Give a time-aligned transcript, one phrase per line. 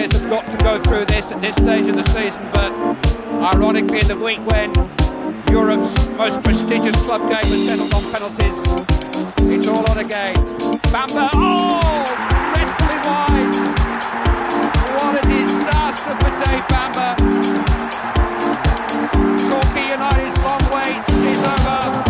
[0.00, 2.72] players have got to go through this at this stage of the season, but
[3.54, 4.72] ironically, in the week when
[5.50, 8.56] Europe's most prestigious club game was settled on penalties,
[9.54, 10.34] it's all on again.
[10.88, 12.04] Bamber, oh,
[12.48, 13.52] dreadfully wide.
[14.96, 17.12] What a disaster for Dave Bamber.
[19.48, 22.09] Torquay United's long wait is over.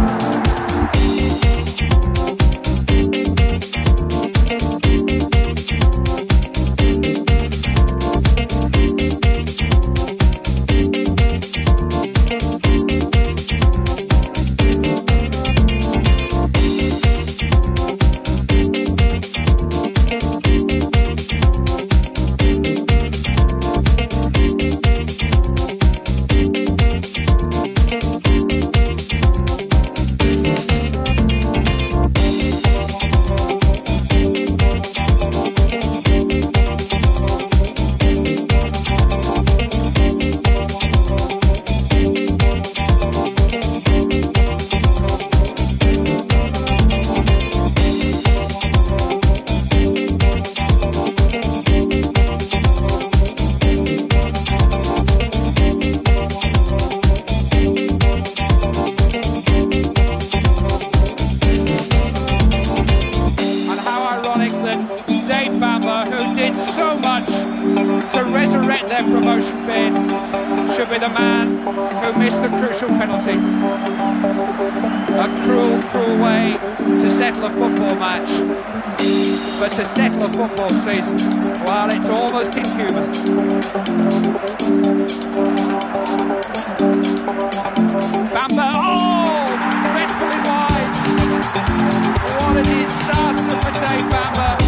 [75.44, 78.28] cruel, cruel way to settle a football match.
[79.58, 81.18] But to settle a football season,
[81.64, 83.06] while it's almost inhuman.
[88.30, 89.46] Bamber, oh!
[89.94, 90.92] Dreadfully wide!
[92.40, 94.59] What a disaster for Dave Bamber!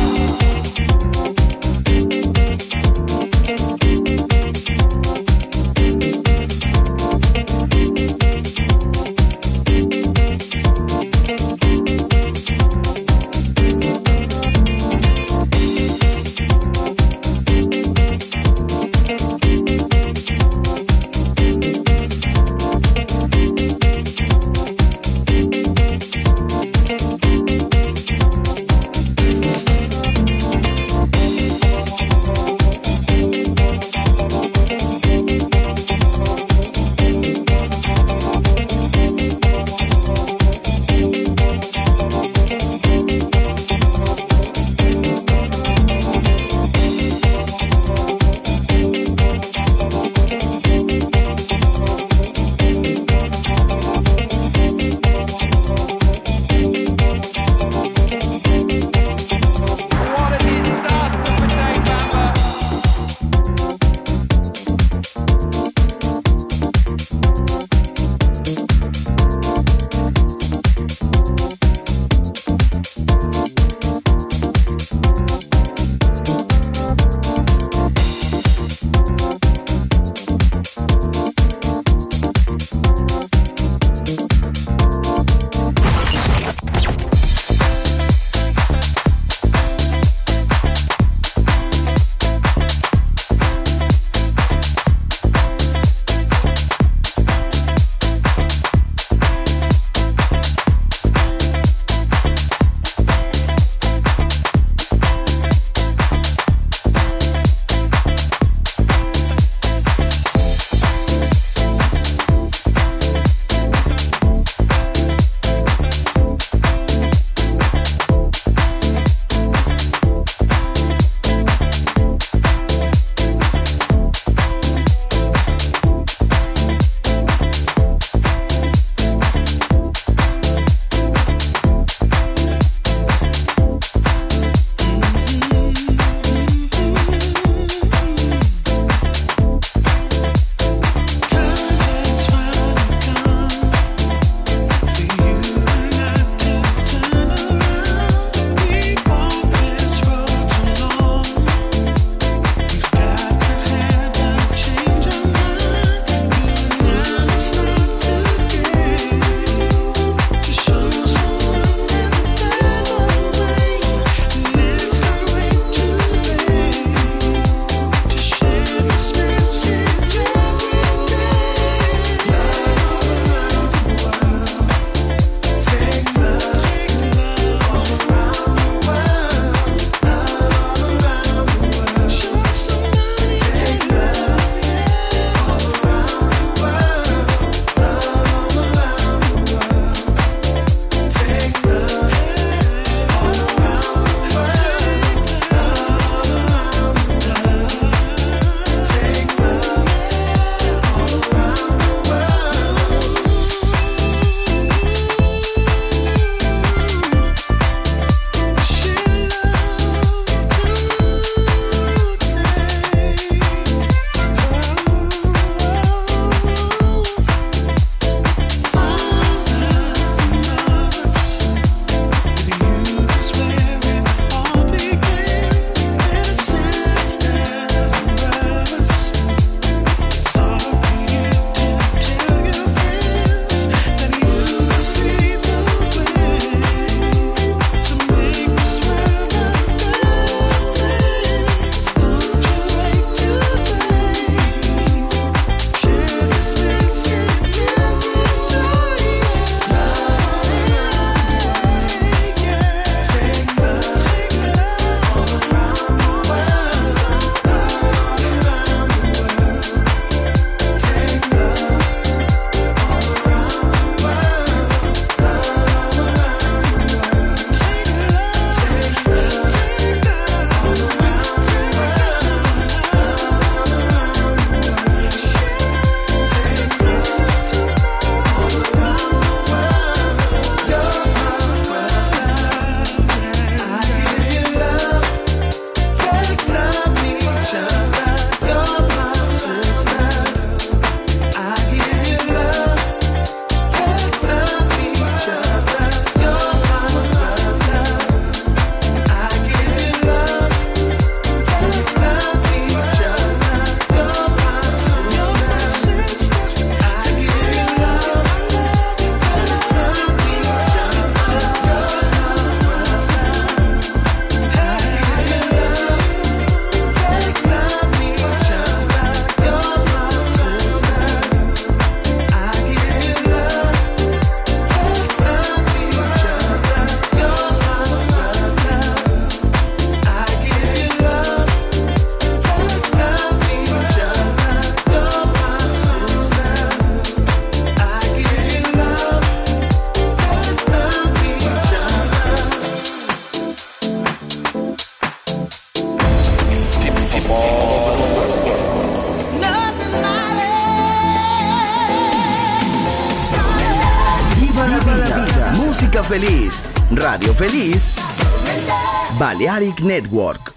[359.22, 360.51] Balearic Network.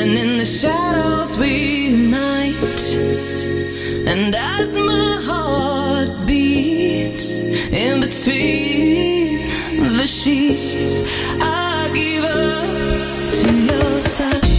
[0.00, 2.84] and in the shadows we unite.
[4.06, 7.40] And as my heart beats
[7.72, 9.48] in between
[9.96, 11.02] the sheets,
[11.40, 14.58] I give up to your touch.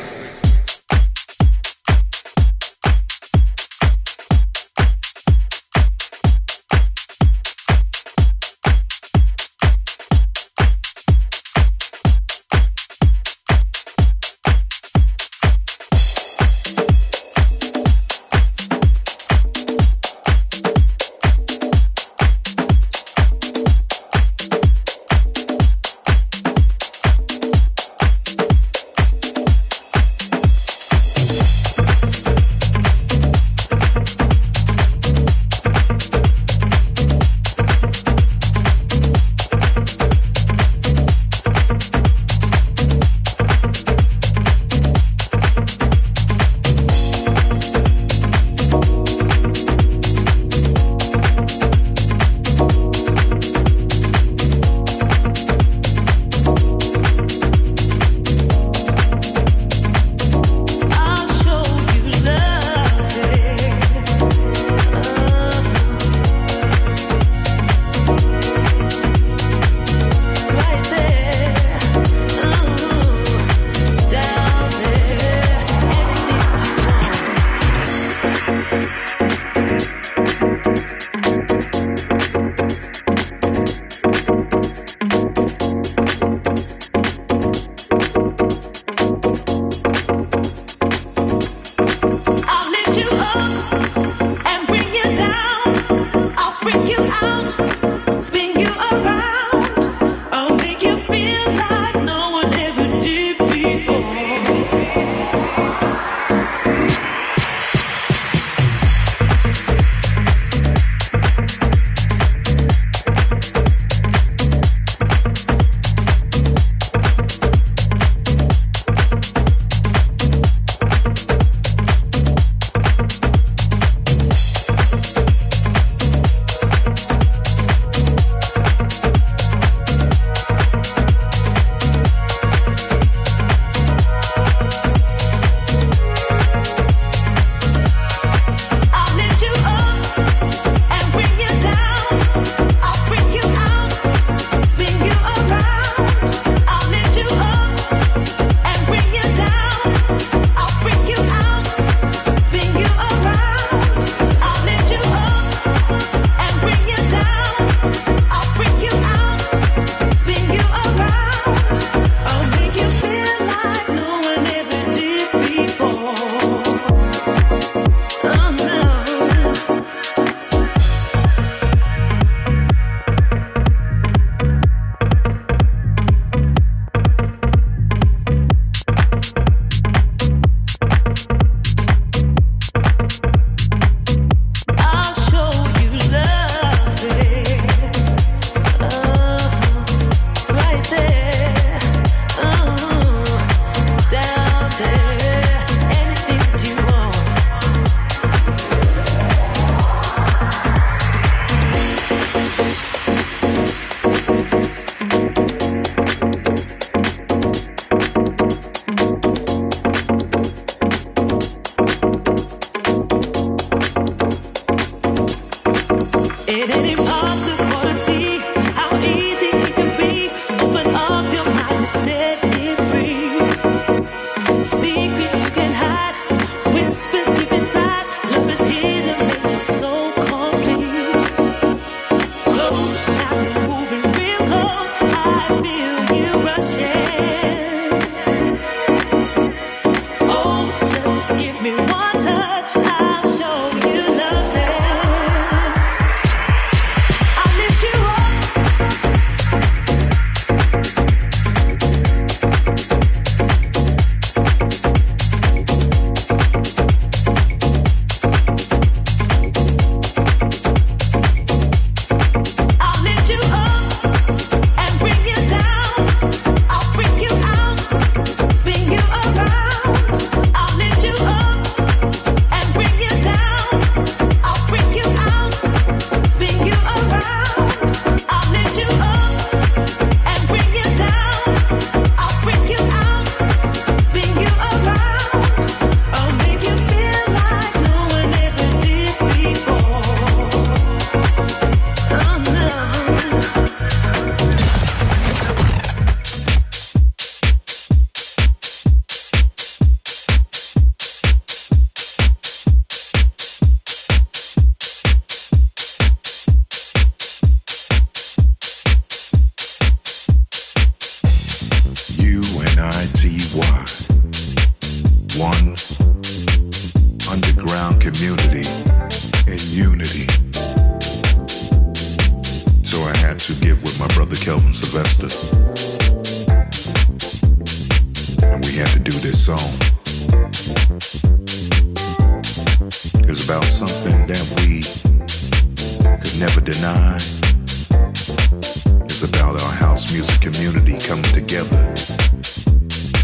[339.23, 341.77] About our house music community coming together.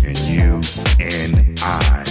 [0.06, 0.62] And you
[1.00, 2.04] and I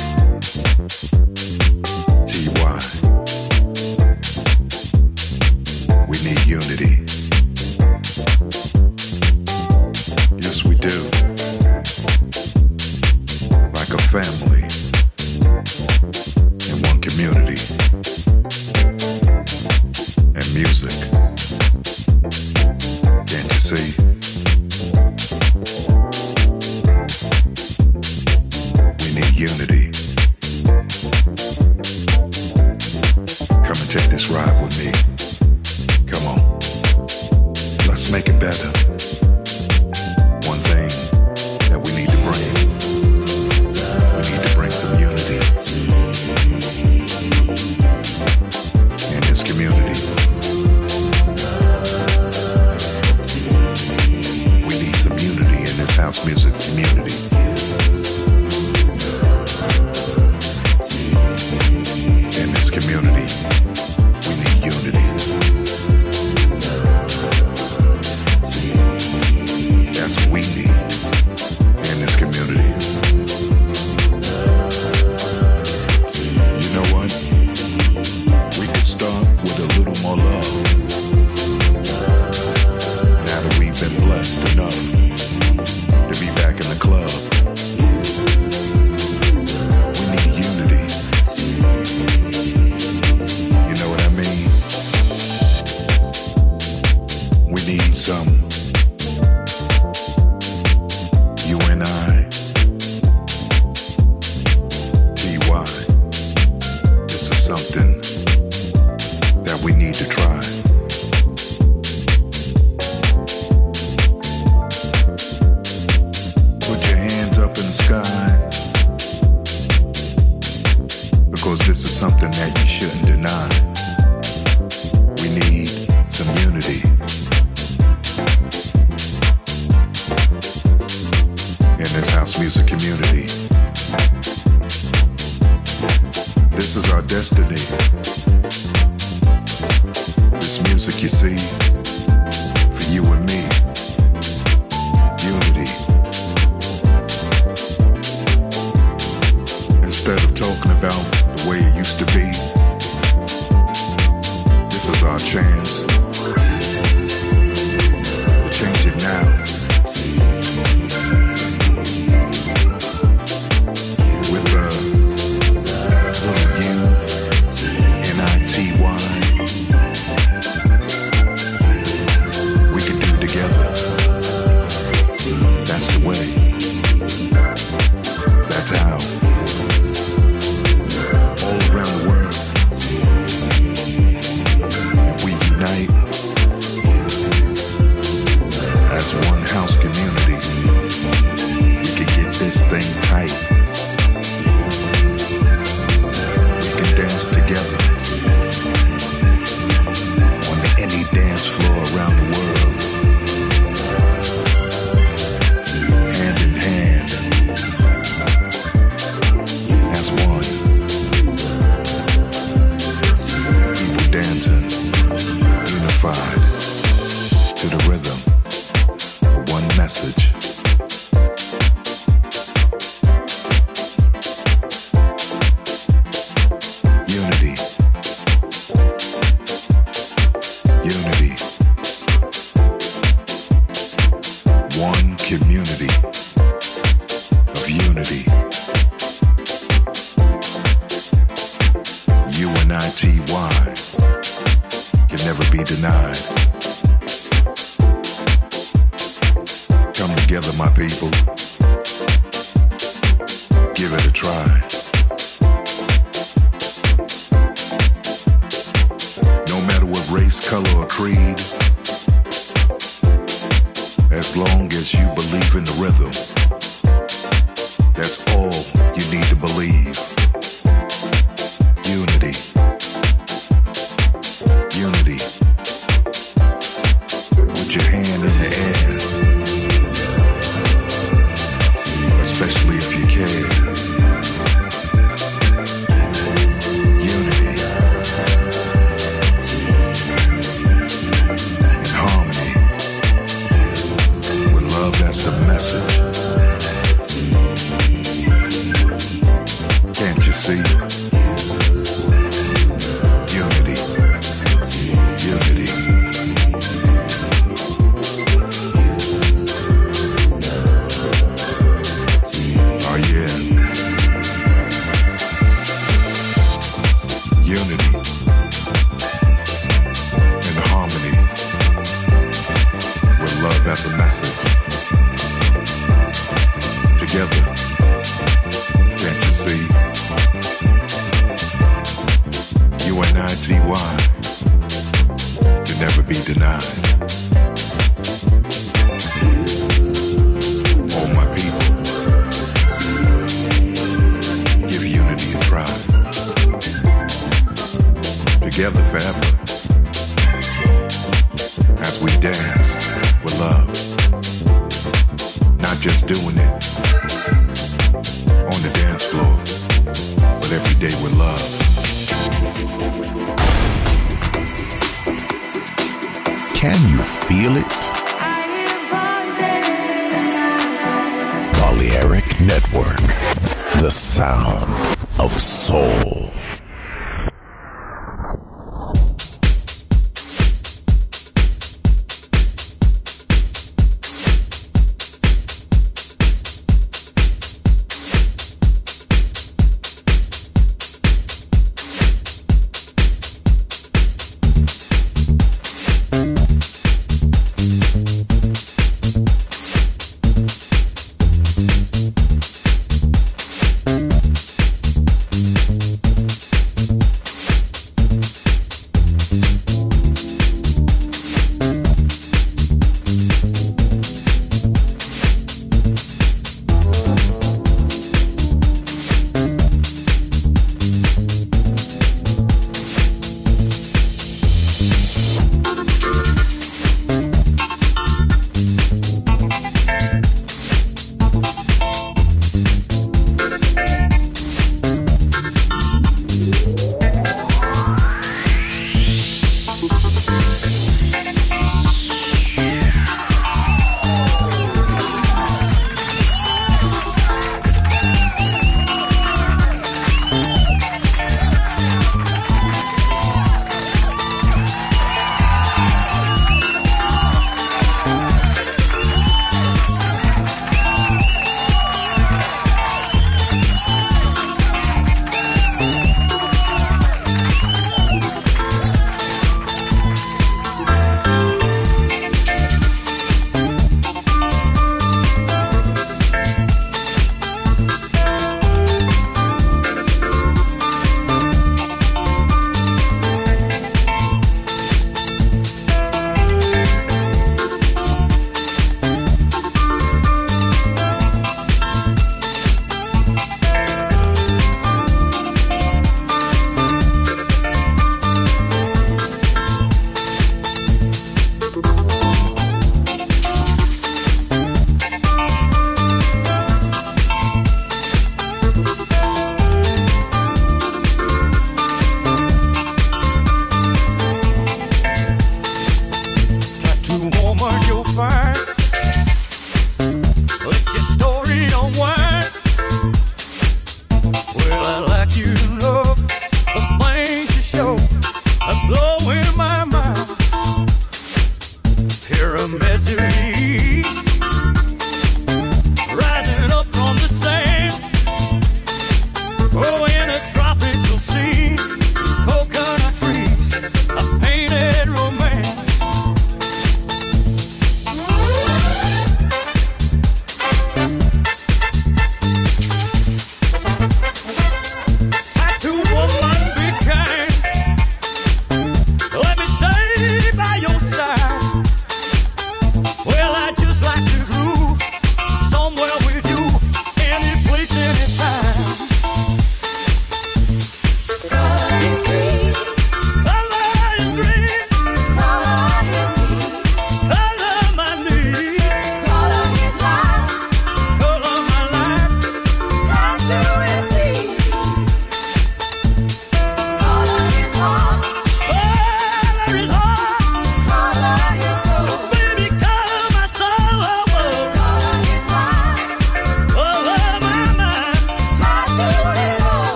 [336.08, 336.95] be denied.